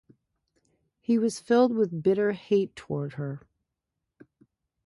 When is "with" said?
1.75-2.01